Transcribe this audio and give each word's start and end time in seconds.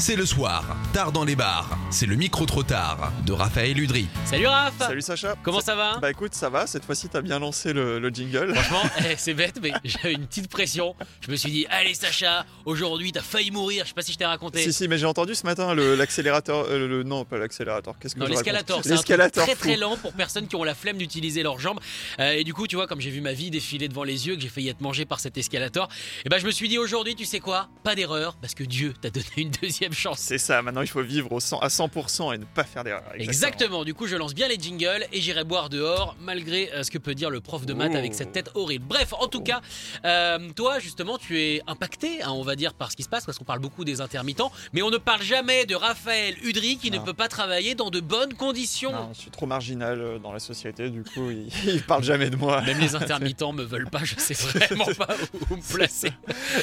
C'est 0.00 0.16
le 0.16 0.24
soir, 0.24 0.64
tard 0.94 1.12
dans 1.12 1.24
les 1.26 1.36
bars. 1.36 1.76
C'est 1.90 2.06
le 2.06 2.16
micro 2.16 2.46
trop 2.46 2.62
tard 2.62 3.12
de 3.26 3.32
Raphaël 3.34 3.78
Udry. 3.78 4.08
Salut 4.24 4.46
Raph 4.46 4.78
Salut 4.78 5.02
Sacha. 5.02 5.36
Comment 5.42 5.60
ça 5.60 5.74
va 5.76 5.98
Bah 5.98 6.10
écoute, 6.10 6.34
ça 6.34 6.48
va, 6.48 6.66
cette 6.66 6.86
fois-ci 6.86 7.10
t'as 7.10 7.20
bien 7.20 7.38
lancé 7.38 7.74
le, 7.74 7.98
le 7.98 8.08
jingle. 8.08 8.54
Franchement, 8.54 8.90
eh, 9.10 9.14
c'est 9.18 9.34
bête, 9.34 9.58
mais 9.62 9.72
j'avais 9.84 10.14
une 10.14 10.26
petite 10.26 10.48
pression. 10.48 10.96
Je 11.20 11.30
me 11.30 11.36
suis 11.36 11.50
dit, 11.50 11.66
allez 11.68 11.92
Sacha, 11.92 12.46
aujourd'hui 12.64 13.12
t'as 13.12 13.20
failli 13.20 13.50
mourir. 13.50 13.84
Je 13.84 13.88
sais 13.88 13.94
pas 13.94 14.00
si 14.00 14.12
je 14.12 14.16
t'ai 14.18 14.24
raconté. 14.24 14.62
Si, 14.62 14.72
si, 14.72 14.88
mais 14.88 14.96
j'ai 14.96 15.04
entendu 15.04 15.34
ce 15.34 15.44
matin 15.44 15.74
le- 15.74 15.94
l'accélérateur. 15.96 16.64
euh, 16.70 16.88
le, 16.88 17.02
non, 17.02 17.26
pas 17.26 17.36
l'accélérateur. 17.36 17.98
Qu'est-ce 18.00 18.14
que 18.14 18.20
Non, 18.20 18.26
je 18.26 18.30
raconte 18.32 18.46
l'escalator, 18.46 18.80
c'est 18.82 18.92
un 18.92 18.96
truc 18.96 19.08
L'escalator. 19.08 19.44
très 19.44 19.54
très 19.54 19.74
fou. 19.74 19.80
lent 19.80 19.96
pour 19.98 20.14
personnes 20.14 20.48
qui 20.48 20.56
ont 20.56 20.64
la 20.64 20.74
flemme 20.74 20.96
d'utiliser 20.96 21.42
leurs 21.42 21.58
jambes. 21.60 21.78
Euh, 22.20 22.32
et 22.32 22.44
du 22.44 22.54
coup, 22.54 22.66
tu 22.66 22.76
vois, 22.76 22.86
comme 22.86 23.02
j'ai 23.02 23.10
vu 23.10 23.20
ma 23.20 23.34
vie 23.34 23.50
défiler 23.50 23.86
devant 23.88 24.04
les 24.04 24.26
yeux, 24.28 24.34
que 24.36 24.40
j'ai 24.40 24.48
failli 24.48 24.70
être 24.70 24.80
mangé 24.80 25.04
par 25.04 25.20
cet 25.20 25.36
escalator, 25.36 25.88
et 26.24 26.30
ben 26.30 26.38
je 26.38 26.46
me 26.46 26.50
suis 26.50 26.68
dit 26.70 26.78
aujourd'hui, 26.78 27.14
tu 27.14 27.26
sais 27.26 27.40
quoi? 27.40 27.68
Pas 27.84 27.94
d'erreur, 27.94 28.36
parce 28.40 28.54
que 28.54 28.64
Dieu 28.64 28.94
t'a 29.00 29.10
donné 29.10 29.26
une 29.36 29.50
deuxième 29.60 29.89
chance. 29.92 30.18
C'est 30.20 30.38
ça, 30.38 30.62
maintenant 30.62 30.80
il 30.82 30.86
faut 30.88 31.02
vivre 31.02 31.30
au 31.32 31.40
100 31.40 31.58
à 31.60 31.68
100% 31.68 32.34
et 32.34 32.38
ne 32.38 32.44
pas 32.44 32.64
faire 32.64 32.84
d'erreur. 32.84 33.02
Exactement. 33.14 33.84
Du 33.84 33.94
coup, 33.94 34.06
je 34.06 34.16
lance 34.16 34.34
bien 34.34 34.48
les 34.48 34.58
jingles 34.58 35.06
et 35.12 35.20
j'irai 35.20 35.44
boire 35.44 35.68
dehors, 35.68 36.16
malgré 36.20 36.72
euh, 36.72 36.82
ce 36.82 36.90
que 36.90 36.98
peut 36.98 37.14
dire 37.14 37.30
le 37.30 37.40
prof 37.40 37.66
de 37.66 37.74
maths 37.74 37.90
Oh. 37.92 37.96
avec 37.96 38.14
cette 38.14 38.30
tête 38.32 38.50
horrible. 38.54 38.84
Bref, 38.86 39.12
en 39.18 39.26
tout 39.26 39.42
cas, 39.42 39.60
euh, 40.04 40.38
toi, 40.54 40.78
justement, 40.78 41.18
tu 41.18 41.40
es 41.40 41.60
impacté, 41.66 42.22
hein, 42.22 42.30
on 42.30 42.42
va 42.42 42.54
dire, 42.56 42.72
par 42.74 42.90
ce 42.92 42.96
qui 42.96 43.02
se 43.02 43.08
passe, 43.08 43.24
parce 43.24 43.36
qu'on 43.38 43.44
parle 43.44 43.58
beaucoup 43.58 43.84
des 43.84 44.00
intermittents, 44.00 44.52
mais 44.72 44.82
on 44.82 44.90
ne 44.90 44.96
parle 44.98 45.22
jamais 45.22 45.66
de 45.66 45.74
Raphaël 45.74 46.36
Udry 46.44 46.76
qui 46.76 46.90
ne 46.90 46.98
peut 46.98 47.14
pas 47.14 47.26
travailler 47.28 47.74
dans 47.74 47.90
de 47.90 47.98
bonnes 48.00 48.34
conditions. 48.34 48.92
Non, 48.92 49.10
je 49.12 49.20
suis 49.20 49.30
trop 49.30 49.46
marginal 49.46 50.00
euh, 50.00 50.18
dans 50.18 50.32
la 50.32 50.38
société, 50.38 50.88
du 50.90 51.02
coup, 51.02 51.30
il, 51.30 51.48
il 51.74 51.82
parle 51.82 52.04
jamais 52.04 52.30
de 52.30 52.36
moi. 52.36 52.60
Même 52.62 52.78
les 52.78 52.94
intermittents 52.96 53.52
me 53.52 53.64
veulent 53.64 53.90
pas, 53.90 54.04
je 54.04 54.14
sais 54.18 54.34
vraiment 54.34 54.86
pas 54.98 55.16
où 55.50 55.56
me 55.56 55.72
placer. 55.74 56.12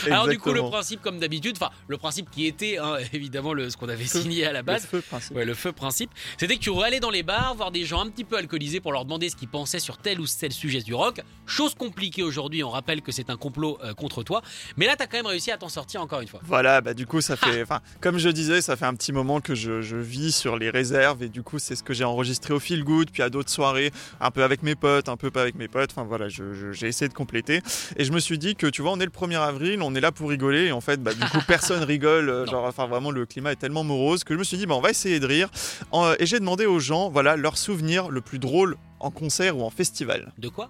Alors 0.10 0.28
du 0.28 0.38
coup, 0.40 0.50
le 0.50 0.56
Exactement. 0.60 0.70
principe, 0.72 1.02
comme 1.02 1.20
d'habitude, 1.20 1.58
enfin 1.60 1.72
le 1.88 1.98
principe 1.98 2.30
qui 2.32 2.46
était 2.46 2.78
hein, 2.78 2.98
évidemment 3.18 3.54
le, 3.54 3.70
ce 3.70 3.78
qu'on 3.78 3.90
avait 3.90 4.06
signé 4.06 4.46
à 4.46 4.54
la 4.54 4.60
Le 4.60 4.66
base, 4.66 4.86
feu 4.86 5.02
principe. 5.02 5.36
Ouais, 5.36 5.46
le 5.46 5.54
feu 5.54 5.72
principe, 5.72 6.12
c'était 6.38 6.56
que 6.56 6.62
tu 6.62 6.72
allais 6.82 7.00
dans 7.00 7.10
les 7.10 7.24
bars 7.24 7.56
voir 7.56 7.72
des 7.72 7.84
gens 7.84 8.02
un 8.02 8.10
petit 8.10 8.24
peu 8.24 8.38
alcoolisés 8.38 8.80
pour 8.80 8.94
leur 8.94 9.04
demander 9.04 9.30
ce 9.30 9.36
qu'ils 9.36 9.50
pensaient 9.50 9.80
sur 9.80 9.98
tel 9.98 10.20
ou 10.20 10.26
tel 10.28 10.52
sujet 10.52 10.82
du 10.82 10.94
rock. 10.94 11.22
Chose 11.46 11.76
compliquée 11.76 12.24
aujourd'hui, 12.24 12.64
on 12.64 12.70
rappelle 12.70 13.02
que 13.02 13.12
c'est 13.12 13.30
un 13.30 13.38
complot 13.38 13.78
euh, 13.84 13.94
contre 13.94 14.24
toi. 14.24 14.42
Mais 14.78 14.86
là, 14.86 14.96
t'as 14.96 15.08
quand 15.08 15.18
même 15.18 15.26
réussi 15.26 15.52
à 15.52 15.58
t'en 15.58 15.70
sortir 15.70 16.02
encore 16.02 16.22
une 16.22 16.28
fois. 16.28 16.40
Voilà, 16.44 16.82
bah 16.82 16.94
du 16.94 17.06
coup 17.06 17.22
ça 17.22 17.36
fait, 17.36 17.62
enfin 17.62 17.82
comme 18.00 18.18
je 18.18 18.30
disais, 18.30 18.62
ça 18.62 18.76
fait 18.76 18.86
un 18.86 18.96
petit 18.96 19.12
moment 19.12 19.42
que 19.42 19.56
je, 19.56 19.82
je 19.82 19.98
vis 19.98 20.32
sur 20.32 20.58
les 20.58 20.70
réserves 20.70 21.24
et 21.24 21.30
du 21.30 21.44
coup 21.44 21.60
c'est 21.60 21.76
ce 21.76 21.84
que 21.84 21.94
j'ai 21.94 22.04
enregistré 22.04 22.54
au 22.54 22.60
feel 22.60 22.84
good, 22.84 23.10
puis 23.12 23.24
à 23.24 23.30
d'autres 23.30 23.50
soirées, 23.50 23.92
un 24.20 24.32
peu 24.32 24.44
avec 24.44 24.64
mes 24.64 24.76
potes, 24.76 25.10
un 25.10 25.18
peu 25.18 25.32
pas 25.32 25.42
avec 25.42 25.56
mes 25.56 25.68
potes. 25.68 25.92
Enfin 25.92 26.04
voilà, 26.04 26.28
j'ai 26.30 26.88
essayé 26.88 27.10
de 27.10 27.14
compléter 27.14 27.62
et 27.96 28.04
je 28.04 28.12
me 28.12 28.20
suis 28.20 28.38
dit 28.38 28.56
que 28.56 28.68
tu 28.68 28.82
vois, 28.82 28.92
on 28.92 29.00
est 29.00 29.06
le 29.06 29.12
1er 29.12 29.40
avril, 29.40 29.82
on 29.82 29.96
est 29.96 30.02
là 30.02 30.12
pour 30.12 30.30
rigoler 30.30 30.66
et 30.68 30.72
en 30.72 30.82
fait 30.82 31.02
bah, 31.02 31.14
du 31.14 31.26
coup 31.30 31.40
personne 31.48 31.84
rigole, 31.84 32.30
euh, 32.30 32.46
genre 32.46 32.66
enfin 32.66 32.88
vraiment 32.88 33.07
le 33.12 33.26
climat 33.26 33.52
est 33.52 33.56
tellement 33.58 33.84
morose 33.84 34.24
que 34.24 34.34
je 34.34 34.40
me 34.40 34.44
suis 34.44 34.58
dit 34.58 34.66
bah 34.66 34.76
on 34.76 34.82
va 34.82 34.90
essayer 34.90 35.20
de 35.20 35.26
rire 35.26 35.50
En- 35.92 36.14
et 36.20 36.26
j'ai 36.26 36.40
demandé 36.40 36.66
aux 36.66 36.80
gens 36.80 37.10
voilà 37.10 37.36
leur 37.36 37.58
souvenir 37.58 38.10
le 38.10 38.22
plus 38.22 38.40
drôle 38.40 38.78
en 39.00 39.12
concert 39.12 39.58
ou 39.58 39.64
en 39.64 39.70
festival. 39.70 40.32
De 40.38 40.50
quoi? 40.50 40.70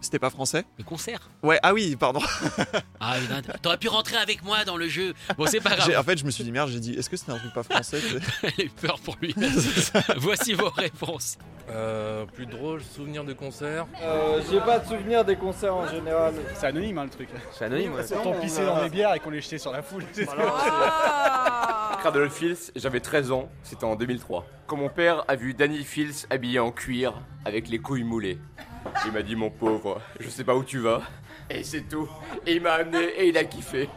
C'était 0.00 0.18
pas 0.18 0.28
français 0.28 0.66
Le 0.76 0.84
concert? 0.84 1.30
Ouais, 1.42 1.58
ah 1.62 1.72
oui, 1.72 1.96
pardon. 1.96 2.20
Ah, 3.00 3.16
t'aurais 3.62 3.78
pu 3.78 3.88
rentrer 3.88 4.16
avec 4.16 4.42
moi 4.44 4.64
dans 4.64 4.76
le 4.76 4.88
jeu. 4.88 5.14
Bon, 5.36 5.46
c'est 5.46 5.60
pas 5.60 5.76
grave. 5.76 5.94
En 5.98 6.02
fait, 6.02 6.18
je 6.18 6.24
me 6.24 6.30
suis 6.30 6.42
dit 6.44 6.52
merde, 6.52 6.70
j'ai 6.70 6.80
dit 6.80 6.92
est-ce 6.94 7.08
que 7.10 7.16
c'était 7.16 7.32
un 7.32 7.38
truc 7.38 7.52
pas 7.52 7.62
français 7.62 8.00
Elle 8.42 8.52
a 8.58 8.62
eu 8.64 8.68
peur 8.70 8.98
pour 9.00 9.16
lui. 9.20 9.34
Voici 10.18 10.52
vos 10.54 10.70
réponses. 10.70 11.36
Euh, 11.70 12.26
plus 12.26 12.46
drôle, 12.46 12.82
souvenir 12.82 13.24
de 13.24 13.32
concert. 13.32 13.86
Euh, 14.02 14.40
j'ai 14.50 14.60
pas 14.60 14.78
de 14.78 14.86
souvenir 14.86 15.24
des 15.24 15.36
concerts 15.36 15.74
en 15.74 15.86
général. 15.86 16.34
C'est 16.54 16.66
anonyme 16.66 16.98
hein, 16.98 17.04
le 17.04 17.10
truc. 17.10 17.28
C'est 17.52 17.64
anonyme. 17.64 17.92
Quand 18.10 18.26
on 18.26 18.40
pissait 18.40 18.66
dans 18.66 18.82
les 18.82 18.90
bières 18.90 19.14
et 19.14 19.20
qu'on 19.20 19.30
les 19.30 19.40
jetait 19.40 19.58
sur 19.58 19.72
la 19.72 19.82
foule. 19.82 20.04
De 22.12 22.18
Love 22.18 22.30
Fields, 22.30 22.70
j'avais 22.76 23.00
13 23.00 23.32
ans, 23.32 23.48
c'était 23.62 23.84
en 23.84 23.96
2003. 23.96 24.46
Quand 24.66 24.76
mon 24.76 24.90
père 24.90 25.24
a 25.26 25.36
vu 25.36 25.54
Danny 25.54 25.82
Fields 25.84 26.26
habillé 26.28 26.58
en 26.58 26.70
cuir 26.70 27.14
avec 27.46 27.68
les 27.68 27.78
couilles 27.78 28.04
moulées, 28.04 28.38
il 29.06 29.12
m'a 29.12 29.22
dit 29.22 29.36
mon 29.36 29.48
pauvre, 29.48 30.02
je 30.20 30.28
sais 30.28 30.44
pas 30.44 30.54
où 30.54 30.62
tu 30.62 30.80
vas. 30.80 31.00
Et 31.50 31.62
c'est 31.62 31.82
tout. 31.82 32.08
Et 32.46 32.54
il 32.54 32.62
m'a 32.62 32.74
amené 32.74 33.04
et 33.16 33.28
il 33.28 33.36
a 33.36 33.44
kiffé. 33.44 33.88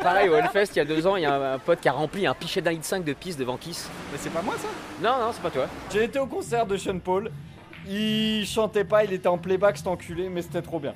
Pareil, 0.00 0.28
au 0.28 0.34
Hellfest, 0.34 0.72
il 0.72 0.76
y 0.76 0.80
a 0.80 0.84
deux 0.84 1.06
ans, 1.06 1.16
il 1.16 1.22
y 1.22 1.26
a 1.26 1.54
un 1.54 1.58
pote 1.58 1.80
qui 1.80 1.88
a 1.88 1.92
rempli 1.92 2.26
un 2.26 2.34
pichet 2.34 2.60
d'un 2.60 2.72
litre 2.72 2.84
5 2.84 3.04
de 3.04 3.12
pisse 3.12 3.36
devant 3.36 3.56
Kiss. 3.56 3.88
Mais 4.10 4.18
c'est 4.20 4.30
pas 4.32 4.42
moi 4.42 4.54
ça? 4.58 4.68
Non, 5.00 5.24
non, 5.24 5.32
c'est 5.32 5.42
pas 5.42 5.50
toi. 5.50 5.66
J'ai 5.92 6.04
été 6.04 6.18
au 6.18 6.26
concert 6.26 6.66
de 6.66 6.76
Sean 6.76 6.98
Paul. 6.98 7.30
Il 7.88 8.44
chantait 8.46 8.84
pas, 8.84 9.04
il 9.04 9.12
était 9.12 9.28
en 9.28 9.38
playback, 9.38 9.76
cet 9.76 9.86
enculé, 9.86 10.28
mais 10.28 10.42
c'était 10.42 10.62
trop 10.62 10.80
bien. 10.80 10.94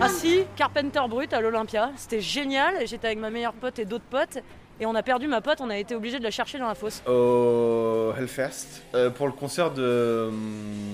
Ah 0.00 0.08
si, 0.08 0.44
Carpenter 0.56 1.02
Brut 1.08 1.32
à 1.32 1.40
l'Olympia. 1.40 1.92
C'était 1.96 2.20
génial. 2.20 2.86
J'étais 2.86 3.06
avec 3.06 3.18
ma 3.18 3.30
meilleure 3.30 3.52
pote 3.52 3.78
et 3.78 3.84
d'autres 3.84 4.04
potes. 4.10 4.38
Et 4.80 4.86
on 4.86 4.94
a 4.94 5.02
perdu 5.02 5.28
ma 5.28 5.42
pote, 5.42 5.60
on 5.60 5.68
a 5.68 5.76
été 5.76 5.94
obligé 5.94 6.18
de 6.18 6.24
la 6.24 6.30
chercher 6.30 6.58
dans 6.58 6.66
la 6.66 6.74
fosse. 6.74 7.02
au 7.06 8.12
Hellfest 8.18 8.82
euh, 8.94 9.10
pour 9.10 9.26
le 9.26 9.32
concert 9.34 9.70
de, 9.70 10.30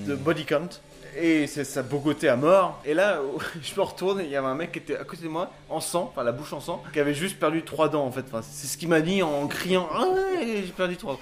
de 0.06 0.14
Body 0.14 0.44
Count. 0.44 0.68
Et 1.18 1.46
c'est 1.46 1.64
ça 1.64 1.82
bogotait 1.82 2.28
à 2.28 2.36
mort. 2.36 2.80
Et 2.84 2.92
là, 2.92 3.20
je 3.62 3.74
me 3.74 3.80
retourne 3.80 4.20
et 4.20 4.24
il 4.24 4.30
y 4.30 4.36
avait 4.36 4.46
un 4.46 4.54
mec 4.54 4.72
qui 4.72 4.78
était 4.80 4.96
à 4.98 5.04
côté 5.04 5.22
de 5.22 5.28
moi, 5.28 5.50
en 5.70 5.80
sang, 5.80 6.10
enfin 6.12 6.22
la 6.22 6.32
bouche 6.32 6.52
en 6.52 6.60
sang, 6.60 6.82
qui 6.92 7.00
avait 7.00 7.14
juste 7.14 7.38
perdu 7.38 7.62
trois 7.62 7.88
dents 7.88 8.04
en 8.04 8.12
fait. 8.12 8.24
Enfin, 8.26 8.42
c'est 8.42 8.66
ce 8.66 8.76
qu'il 8.76 8.88
m'a 8.88 9.00
dit 9.00 9.22
en 9.22 9.46
criant 9.46 9.88
Ah 9.94 10.04
ouais, 10.08 10.62
j'ai 10.66 10.72
perdu 10.72 10.96
trois 10.96 11.14
dents. 11.14 11.20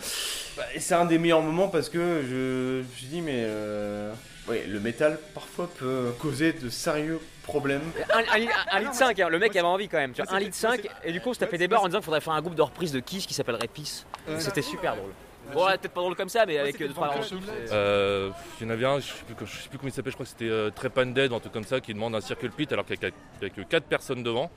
Bah, 0.57 0.65
et 0.75 0.81
c'est 0.81 0.95
un 0.95 1.05
des 1.05 1.19
meilleurs 1.19 1.43
moments 1.43 1.69
parce 1.69 1.89
que 1.89 2.23
je, 2.23 2.83
je 2.83 2.89
me 2.89 2.97
suis 2.97 3.07
dit, 3.07 3.21
mais 3.21 3.45
euh, 3.47 4.13
ouais, 4.49 4.65
le 4.69 4.81
métal 4.81 5.19
parfois 5.33 5.69
peut 5.79 6.13
causer 6.19 6.53
de 6.53 6.69
sérieux 6.71 7.21
problèmes. 7.45 7.83
Un, 8.13 8.19
un 8.19 8.47
un 8.73 8.81
litre 8.81 8.95
5, 8.95 9.21
hein, 9.21 9.29
le 9.29 9.39
mec 9.39 9.55
avait 9.55 9.61
envie 9.63 9.89
quand 9.89 9.99
même. 9.99 10.13
Tu 10.13 10.23
vois, 10.23 10.33
un 10.35 10.41
litre 10.41 10.57
5, 10.57 10.89
et 11.05 11.13
du 11.13 11.21
coup, 11.21 11.31
on 11.31 11.35
tapait 11.35 11.59
des 11.59 11.69
barres 11.69 11.85
en 11.85 11.87
disant 11.87 11.99
qu'il 11.99 12.07
faudrait 12.07 12.21
faire 12.21 12.33
un 12.33 12.41
groupe 12.43 12.55
de 12.57 12.63
reprise 12.63 12.91
de 12.91 13.01
Kiss 13.01 13.27
qui 13.27 13.35
s'appellerait 13.35 13.69
Peace. 13.69 14.07
C'était 14.39 14.63
super 14.63 14.97
drôle. 14.97 15.11
Bon, 15.53 15.67
ouais, 15.67 15.79
peut-être 15.79 15.93
pas 15.93 16.01
drôle 16.01 16.17
comme 16.17 16.29
ça, 16.29 16.45
mais 16.47 16.59
avec 16.59 16.81
euh, 16.81 16.89
deux, 16.89 16.95
trois 16.95 17.15
c'est- 17.23 17.35
Euh, 17.73 18.31
il 18.61 18.67
y 18.67 18.71
en 18.71 18.73
avait 18.73 18.87
un, 18.87 18.99
je 19.01 19.07
sais 19.07 19.13
plus, 19.37 19.47
je 19.47 19.63
sais 19.63 19.69
plus 19.69 19.79
comment 19.79 19.89
il 19.89 19.93
s'appelle, 19.93 20.13
je 20.13 20.17
crois 20.17 20.25
que 20.27 20.31
c'était 20.31 20.49
euh, 20.49 20.71
Trepan 20.71 21.07
Dead 21.07 21.31
ou 21.33 21.35
un 21.37 21.41
truc 21.41 21.53
comme 21.53 21.65
ça, 21.65 21.81
qui 21.81 21.93
demande 21.95 22.15
un 22.15 22.21
circle 22.21 22.51
pit 22.51 22.73
alors 22.73 22.85
qu'il 22.87 22.99
n'y 23.01 23.47
a, 23.47 23.51
que 23.51 23.61
4 23.63 23.85
personnes 23.85 24.23
devant. 24.23 24.51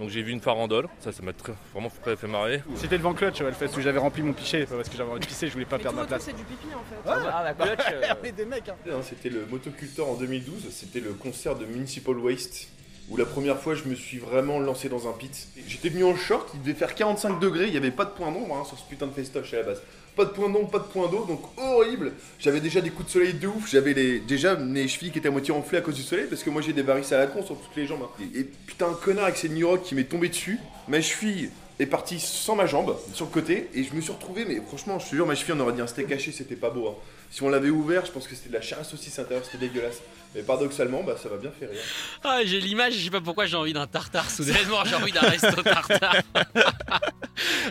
Donc 0.00 0.08
j'ai 0.08 0.22
vu 0.22 0.32
une 0.32 0.40
farandole, 0.40 0.88
ça, 1.00 1.12
ça 1.12 1.22
m'a 1.22 1.34
très- 1.34 1.52
vraiment 1.74 1.90
fait, 1.90 2.16
fait 2.16 2.26
marrer. 2.26 2.62
C'était 2.76 2.96
devant 2.96 3.12
Clutch 3.12 3.42
au 3.42 3.46
Hellfest 3.46 3.76
où 3.76 3.80
j'avais 3.82 3.98
rempli 3.98 4.22
mon 4.22 4.32
pichet. 4.32 4.64
Parce 4.64 4.88
que 4.88 4.96
j'avais 4.96 5.10
envie 5.10 5.20
de 5.20 5.26
pisser, 5.26 5.48
je 5.48 5.52
voulais 5.52 5.66
pas 5.66 5.78
perdre 5.78 5.98
ma 5.98 6.06
place. 6.06 6.24
du 6.26 6.32
pipi 6.32 6.68
en 6.74 6.78
fait. 6.78 7.10
Ah, 7.30 7.42
la 7.44 7.52
clutch. 7.52 7.78
euh, 7.92 8.14
On 8.22 8.24
est 8.24 8.32
des 8.32 8.46
mecs 8.46 8.68
hein. 8.70 8.74
C'était 9.02 9.28
le 9.28 9.44
Motocultor 9.50 10.08
en 10.08 10.14
2012, 10.14 10.70
c'était 10.70 11.00
le 11.00 11.12
concert 11.12 11.56
de 11.56 11.66
Municipal 11.66 12.16
Waste. 12.16 12.68
Où 13.10 13.16
la 13.18 13.26
première 13.26 13.58
fois 13.58 13.74
je 13.74 13.84
me 13.84 13.94
suis 13.94 14.16
vraiment 14.18 14.60
lancé 14.60 14.88
dans 14.88 15.08
un 15.08 15.12
pit. 15.12 15.48
J'étais 15.66 15.90
venu 15.90 16.04
en 16.04 16.16
short, 16.16 16.48
il 16.54 16.62
devait 16.62 16.72
faire 16.72 16.94
45 16.94 17.38
degrés, 17.40 17.66
il 17.66 17.72
n'y 17.72 17.76
avait 17.76 17.90
pas 17.90 18.04
de 18.06 18.10
point 18.12 18.30
d'ombre 18.32 18.56
hein, 18.56 18.64
sur 18.64 18.78
ce 18.78 18.84
putain 18.88 19.08
de 19.08 19.12
festoche 19.12 19.52
à 19.52 19.58
la 19.58 19.62
base. 19.64 19.82
Pas 20.16 20.26
de 20.26 20.30
point 20.30 20.50
d'ombre, 20.50 20.70
pas 20.70 20.78
de 20.78 20.84
point 20.84 21.08
d'eau, 21.08 21.24
donc 21.24 21.40
horrible. 21.56 22.12
J'avais 22.38 22.60
déjà 22.60 22.80
des 22.82 22.90
coups 22.90 23.06
de 23.06 23.12
soleil 23.12 23.32
de 23.34 23.46
ouf, 23.48 23.70
j'avais 23.70 23.94
les, 23.94 24.20
déjà 24.20 24.56
mes 24.56 24.86
chevilles 24.86 25.10
qui 25.10 25.18
étaient 25.18 25.28
à 25.28 25.30
moitié 25.30 25.54
enflées 25.54 25.78
à 25.78 25.80
cause 25.80 25.94
du 25.94 26.02
soleil 26.02 26.26
parce 26.28 26.42
que 26.42 26.50
moi 26.50 26.60
j'ai 26.60 26.74
des 26.74 26.82
varices 26.82 27.12
à 27.12 27.18
la 27.18 27.26
con 27.26 27.42
sur 27.44 27.56
toutes 27.56 27.74
les 27.76 27.86
jambes. 27.86 28.02
hein. 28.04 28.24
Et, 28.34 28.40
et 28.40 28.44
putain 28.44 28.88
un 28.88 28.94
connard 28.94 29.24
avec 29.24 29.36
ses 29.38 29.48
New 29.48 29.66
Rock 29.66 29.82
qui 29.84 29.94
m'est 29.94 30.04
tombé 30.04 30.28
dessus, 30.28 30.58
ma 30.88 31.00
cheville 31.00 31.48
est 31.80 31.86
partie 31.86 32.20
sans 32.20 32.54
ma 32.54 32.66
jambe, 32.66 32.94
sur 33.14 33.24
le 33.24 33.30
côté, 33.30 33.70
et 33.74 33.82
je 33.84 33.94
me 33.94 34.02
suis 34.02 34.12
retrouvé, 34.12 34.44
mais 34.46 34.60
franchement 34.68 34.98
je 34.98 35.06
te 35.08 35.14
jure 35.16 35.26
ma 35.26 35.34
cheville 35.34 35.54
on 35.56 35.60
aurait 35.60 35.72
dit 35.72 35.80
un 35.80 35.86
steak 35.86 36.12
haché, 36.12 36.30
c'était 36.30 36.56
pas 36.56 36.68
beau. 36.70 36.88
hein. 36.88 36.94
Si 37.30 37.42
on 37.42 37.48
l'avait 37.48 37.70
ouvert, 37.70 38.04
je 38.04 38.10
pense 38.12 38.28
que 38.28 38.34
c'était 38.34 38.50
de 38.50 38.54
la 38.54 38.60
chair 38.60 38.78
à 38.78 38.84
saucisse 38.84 39.18
à 39.18 39.22
l'intérieur, 39.22 39.46
c'était 39.46 39.66
dégueulasse. 39.66 40.00
Mais 40.34 40.42
paradoxalement, 40.42 41.02
bah 41.02 41.14
ça 41.22 41.28
m'a 41.30 41.36
bien 41.36 41.50
fait 41.58 41.66
rire. 41.66 41.80
Ah, 42.24 42.40
j'ai 42.44 42.60
l'image, 42.60 42.94
je 42.94 43.04
sais 43.04 43.10
pas 43.10 43.20
pourquoi 43.22 43.46
j'ai 43.46 43.56
envie 43.56 43.72
d'un 43.72 43.86
tartare 43.86 44.30
soudainement, 44.30 44.82
j'ai 44.84 44.94
envie 44.96 45.12
d'un 45.12 45.20
resto 45.20 45.62
tartare. 45.62 46.16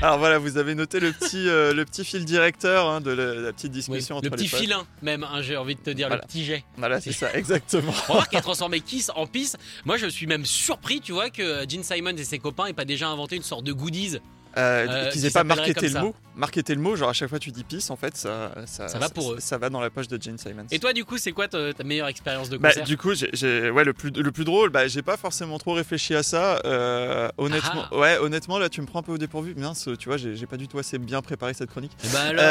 Alors 0.02 0.18
voilà, 0.18 0.40
vous 0.40 0.58
avez 0.58 0.74
noté 0.74 1.00
le 1.00 1.12
petit, 1.12 1.48
euh, 1.48 1.74
le 1.74 1.86
petit 1.86 2.04
fil 2.04 2.26
directeur 2.26 2.90
hein, 2.90 3.02
de 3.02 3.12
la, 3.12 3.36
la 3.36 3.54
petite 3.54 3.72
discussion 3.72 4.16
le 4.16 4.20
entre 4.28 4.30
petit 4.32 4.46
les 4.46 4.50
potes. 4.50 4.60
filin, 4.60 4.88
même, 5.04 5.24
hein, 5.24 5.42
j'ai 5.44 5.56
envie 5.58 5.76
de 5.76 5.80
te 5.80 5.92
dire, 5.92 6.08
Voilà. 6.08 6.24
le 6.24 6.28
petit 6.28 6.44
jet. 6.44 6.64
Voilà, 6.78 7.00
c'est 7.00 7.12
ça, 7.12 7.32
exactement. 7.36 7.94
Remarque 8.08 8.30
qu'il 8.30 8.40
a 8.40 8.42
transformé 8.42 8.80
Kiss 8.80 9.12
en 9.16 9.28
pisse. 9.28 9.58
Moi, 9.86 9.98
je 9.98 10.08
suis 10.08 10.26
même 10.26 10.44
surpris, 10.46 11.02
tu 11.02 11.12
vois, 11.12 11.30
que 11.30 11.70
Gene 11.70 11.84
Simon 11.84 12.16
et 12.18 12.24
ses 12.24 12.40
copains 12.40 12.66
aient 12.66 12.74
pas 12.74 12.86
déjà 12.86 13.10
inventé 13.10 13.36
une 13.36 13.44
sorte 13.44 13.64
de 13.64 13.74
goodies 13.74 14.18
Euh, 14.58 14.86
Euh, 14.88 15.10
qu'ils 15.12 15.22
qui 15.22 15.28
aient 15.28 15.32
pas 15.32 15.44
marketé 15.44 15.88
le 15.90 16.00
mot. 16.02 16.16
Marketé 16.36 16.76
le 16.76 16.82
mot, 16.82 16.96
genre 16.96 17.10
à 17.10 17.14
chaque 17.14 17.30
fois 17.30 17.40
tu 17.40 17.52
dis 17.52 17.64
peace, 17.64 17.90
en 17.90 17.96
fait, 17.98 18.16
ça, 18.16 18.54
ça, 18.66 18.88
Ça 18.88 19.00
va 19.00 19.10
pour 19.10 19.34
eux. 19.34 19.38
Ça 19.40 19.58
va 19.58 19.70
dans 19.70 19.82
la 19.82 19.90
poche 19.90 20.08
de 20.08 20.22
Jane 20.22 20.38
Simons. 20.38 20.66
Et 20.72 20.80
toi, 20.80 20.94
du 20.94 21.04
coup, 21.06 21.18
c'est 21.18 21.34
quoi 21.34 21.48
ta, 21.50 21.74
ta 21.74 21.84
meilleure 21.84 22.08
expérience 22.08 22.50
de 22.50 22.58
Bah, 22.58 22.70
concert 22.70 22.86
du 22.86 22.98
coup, 22.98 23.12
j'ai, 23.14 23.70
ouais, 23.70 23.84
le 23.84 23.94
plus, 23.94 24.12
le 24.12 24.32
plus 24.32 24.46
drôle, 24.46 24.70
bah, 24.70 24.88
j'ai 24.88 25.02
pas 25.02 25.18
forcément 25.18 25.58
trop 25.60 25.74
réfléchi 25.74 26.16
à 26.16 26.24
ça. 26.24 26.62
euh, 26.66 27.30
honnêtement, 27.38 27.84
Ah. 27.92 27.98
ouais, 27.98 28.18
honnêtement, 28.18 28.60
là, 28.60 28.70
tu 28.70 28.82
me 28.82 28.86
prends 28.88 29.00
un 29.00 29.04
peu 29.04 29.12
au 29.12 29.18
dépourvu. 29.18 29.56
Mince, 29.56 29.90
tu 30.00 30.08
vois, 30.10 30.18
j'ai, 30.18 30.46
pas 30.46 30.58
du 30.58 30.68
tout 30.70 30.80
assez 30.80 30.98
bien 30.98 31.22
préparé 31.22 31.54
cette 31.54 31.70
chronique. 31.70 31.92
Eh 32.04 32.08
ben 32.10 32.20
alors 32.40 32.42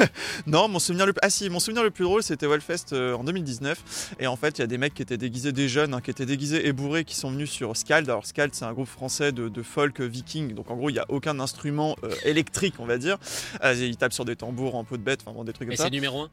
Euh, 0.00 0.06
non, 0.46 0.68
mon 0.68 0.78
souvenir 0.78 1.06
le, 1.06 1.12
ah 1.22 1.30
si, 1.30 1.48
mon 1.50 1.60
souvenir 1.60 1.82
le 1.82 1.90
plus 1.90 2.04
drôle, 2.04 2.22
c'était 2.22 2.46
Wellfest 2.46 2.92
en 2.94 3.24
2019. 3.24 4.14
Et 4.20 4.26
en 4.26 4.36
fait, 4.36 4.58
il 4.58 4.62
y 4.62 4.64
a 4.64 4.66
des 4.66 4.78
mecs 4.78 4.94
qui 4.94 5.02
étaient 5.02 5.18
déguisés, 5.18 5.52
des 5.52 5.68
jeunes, 5.68 5.94
hein, 5.94 6.00
qui 6.00 6.10
étaient 6.10 6.26
déguisés 6.26 6.66
et 6.66 6.72
bourrés, 6.72 7.04
qui 7.04 7.14
sont 7.16 7.30
venus 7.30 7.50
sur 7.50 7.76
Skald. 7.76 8.08
Alors 8.08 8.26
Skald, 8.26 8.54
c'est 8.54 8.64
un 8.64 8.72
groupe 8.72 8.88
français 8.88 9.32
de, 9.32 9.48
de 9.48 9.62
folk 9.62 10.00
viking. 10.00 10.54
Donc 10.54 10.70
en 10.70 10.76
gros, 10.76 10.88
il 10.90 10.94
y 10.96 10.98
a 10.98 11.04
aucun 11.08 11.21
instrument 11.26 11.96
euh, 12.04 12.10
électrique, 12.24 12.74
on 12.78 12.86
va 12.86 12.98
dire. 12.98 13.18
Euh, 13.64 13.74
ils 13.74 13.96
tapent 13.96 14.12
sur 14.12 14.24
des 14.24 14.36
tambours 14.36 14.74
en 14.74 14.84
peau 14.84 14.96
de 14.96 15.02
bête, 15.02 15.20
enfin 15.24 15.32
bon, 15.34 15.44
des 15.44 15.52
trucs 15.52 15.68
comme 15.68 15.74
Et 15.74 15.76
ça. 15.76 15.84
c'est 15.84 15.90
numéro 15.90 16.22
1 16.22 16.30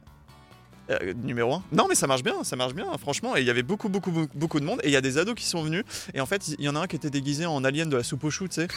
Euh, 0.90 1.12
numéro 1.22 1.54
1 1.54 1.62
Non 1.72 1.86
mais 1.88 1.94
ça 1.94 2.06
marche 2.06 2.22
bien, 2.22 2.42
ça 2.42 2.56
marche 2.56 2.74
bien 2.74 2.86
franchement. 2.98 3.36
Et 3.36 3.40
il 3.40 3.46
y 3.46 3.50
avait 3.50 3.62
beaucoup 3.62 3.88
beaucoup 3.88 4.10
beaucoup, 4.10 4.36
beaucoup 4.36 4.60
de 4.60 4.64
monde. 4.64 4.80
Et 4.82 4.88
il 4.88 4.92
y 4.92 4.96
a 4.96 5.00
des 5.00 5.18
ados 5.18 5.34
qui 5.34 5.44
sont 5.46 5.62
venus. 5.62 5.84
Et 6.14 6.20
en 6.20 6.26
fait 6.26 6.48
il 6.48 6.64
y 6.64 6.68
en 6.68 6.76
a 6.76 6.80
un 6.80 6.86
qui 6.86 6.96
était 6.96 7.10
déguisé 7.10 7.46
en 7.46 7.62
alien 7.64 7.88
de 7.88 7.96
la 7.96 8.02
soupe 8.02 8.24
au 8.24 8.30
chou 8.30 8.48
tu 8.48 8.54
sais. 8.56 8.68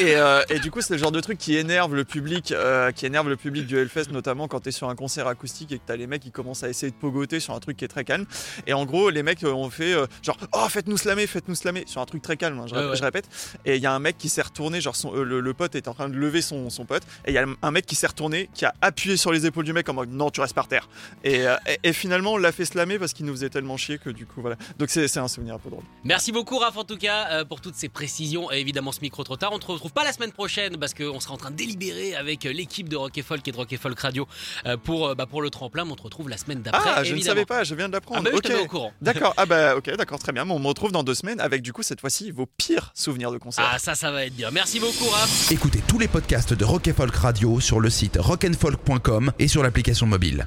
Et, 0.00 0.16
euh, 0.16 0.42
et 0.50 0.58
du 0.58 0.70
coup 0.70 0.80
c'est 0.80 0.94
le 0.94 0.98
genre 0.98 1.12
de 1.12 1.20
truc 1.20 1.38
qui 1.38 1.56
énerve 1.56 1.94
le 1.94 2.04
public 2.04 2.52
euh, 2.52 2.90
qui 2.92 3.06
énerve 3.06 3.28
le 3.28 3.36
public 3.36 3.66
du 3.66 3.76
Hellfest 3.78 4.10
notamment 4.10 4.48
quand 4.48 4.60
t'es 4.60 4.70
sur 4.72 4.88
un 4.88 4.94
concert 4.94 5.26
acoustique 5.28 5.72
et 5.72 5.78
que 5.78 5.82
t'as 5.86 5.96
les 5.96 6.06
mecs 6.06 6.22
qui 6.22 6.30
commencent 6.30 6.62
à 6.64 6.68
essayer 6.68 6.90
de 6.90 6.96
pogoter 6.96 7.40
sur 7.40 7.54
un 7.54 7.60
truc 7.60 7.76
qui 7.76 7.84
est 7.84 7.88
très 7.88 8.04
calme. 8.04 8.26
Et 8.66 8.72
en 8.72 8.84
gros 8.84 9.10
les 9.10 9.22
mecs 9.22 9.42
ont 9.44 9.70
fait 9.70 9.94
genre 10.22 10.36
oh 10.52 10.66
faites-nous 10.68 10.96
slammer 10.96 11.26
faites-nous 11.26 11.54
slammer 11.54 11.84
sur 11.86 12.00
un 12.00 12.06
truc 12.06 12.22
très 12.22 12.36
calme 12.36 12.58
hein, 12.58 12.64
je, 12.68 12.74
Ouais, 12.74 12.80
rép- 12.80 12.90
ouais. 12.90 12.96
je 12.96 13.02
répète. 13.04 13.28
Et 13.64 13.76
il 13.76 13.82
y 13.82 13.86
a 13.86 13.92
un 13.92 13.98
mec 14.00 14.16
qui 14.18 14.28
s'est 14.28 14.42
retourné 14.42 14.80
genre 14.80 14.96
son- 14.96 15.12
le, 15.12 15.40
le 15.40 15.54
pote 15.54 15.74
est 15.74 15.88
en 15.88 15.94
train 15.94 16.08
de 16.08 16.14
lever 16.16 16.42
son, 16.42 16.70
son 16.70 16.84
pote. 16.84 17.02
Et 17.26 17.30
il 17.30 17.34
y 17.34 17.38
a 17.38 17.46
un 17.62 17.70
mec 17.70 17.86
qui 17.86 17.94
s'est 17.94 18.06
retourné 18.06 18.48
qui 18.54 18.64
a 18.64 18.74
appuyé 18.80 19.16
sur 19.16 19.32
les 19.32 19.46
épaules 19.46 19.64
du 19.64 19.72
mec 19.72 19.88
en 19.88 19.94
mode 19.94 20.10
non 20.10 20.30
tu 20.30 20.40
restes 20.40 20.54
par 20.54 20.68
terre 20.68 20.88
et, 21.22 21.43
euh, 21.46 21.56
et- 21.66 21.78
et 21.88 21.92
finalement 21.92 22.32
on 22.32 22.36
l'a 22.36 22.52
fait 22.52 22.64
slammer 22.64 22.98
parce 22.98 23.12
qu'il 23.12 23.26
nous 23.26 23.32
faisait 23.32 23.50
tellement 23.50 23.76
chier 23.76 23.98
que 23.98 24.10
du 24.10 24.26
coup 24.26 24.40
voilà 24.40 24.56
donc 24.78 24.90
c'est 24.90 25.16
un 25.16 25.28
souvenir 25.28 25.54
un 25.54 25.58
peu 25.58 25.70
drôle 25.70 25.82
Merci 26.04 26.32
beaucoup 26.32 26.58
Raph 26.58 26.76
en 26.76 26.84
tout 26.84 26.96
cas 26.98 27.28
euh, 27.30 27.44
pour 27.44 27.60
toutes 27.60 27.74
ces 27.74 27.88
précisions 27.88 28.50
et 28.52 28.56
évidemment 28.58 28.92
ce 28.92 29.00
micro 29.00 29.24
trop 29.24 29.36
tard. 29.36 29.50
On 29.52 29.56
ne 29.56 29.60
te 29.60 29.66
retrouve 29.66 29.92
pas 29.92 30.04
la 30.04 30.12
semaine 30.12 30.32
prochaine 30.32 30.76
parce 30.78 30.94
qu'on 30.94 31.20
sera 31.20 31.34
en 31.34 31.36
train 31.36 31.50
de 31.50 31.56
délibérer 31.56 32.14
avec 32.14 32.46
euh, 32.46 32.52
l'équipe 32.52 32.88
de 32.88 32.96
Rock 32.96 33.16
et 33.18 33.22
Folk 33.22 33.46
et 33.46 33.52
de 33.52 33.56
Rock 33.56 33.72
et 33.72 33.76
Folk 33.76 33.98
Radio 33.98 34.26
euh, 34.66 34.76
pour, 34.76 35.08
euh, 35.08 35.14
bah, 35.14 35.26
pour 35.26 35.42
le 35.42 35.50
tremplin. 35.50 35.84
Mais 35.84 35.92
on 35.92 35.96
te 35.96 36.02
retrouve 36.02 36.28
la 36.28 36.36
semaine 36.36 36.62
d'après. 36.62 36.80
ah 36.94 37.02
je 37.04 37.10
ne 37.10 37.16
évidemment. 37.16 37.34
savais 37.34 37.46
pas 37.46 37.64
je 37.64 37.74
viens 37.74 37.88
de 37.88 37.92
l'apprendre 37.94 38.22
Ah 38.26 38.30
bah 38.30 38.54
au 38.62 38.66
courant. 38.66 38.92
d'accord 39.02 39.34
ah 39.36 39.46
bah 39.46 39.76
ok 39.76 39.96
d'accord 39.96 40.18
très 40.18 40.32
bien 40.32 40.44
Bon, 40.46 40.56
on 40.56 40.58
me 40.58 40.66
retrouve 40.68 40.92
dans 40.92 41.02
deux 41.04 41.14
semaines 41.14 41.40
avec 41.40 41.62
du 41.62 41.72
coup 41.72 41.82
cette 41.82 42.00
fois-ci 42.00 42.30
vos 42.30 42.46
pires 42.46 42.90
souvenirs 42.94 43.30
de 43.32 43.38
concert 43.38 43.68
Ah 43.72 43.78
ça 43.78 43.94
ça 43.94 44.10
va 44.10 44.24
être 44.26 44.34
bien. 44.36 44.50
Merci 44.50 44.80
beaucoup 44.80 45.06
Raph. 45.06 45.50
Écoutez 45.50 45.80
tous 45.86 45.98
les 45.98 46.08
podcasts 46.08 46.52
de 46.54 46.64
Rock 46.64 46.88
and 46.88 46.94
Folk 46.94 47.14
Radio 47.14 47.60
sur 47.60 47.80
le 47.80 47.90
site 47.90 48.16
rockandfolk.com 48.18 49.32
et 49.38 49.48
sur 49.48 49.62
l'application 49.62 50.06
mobile. 50.06 50.46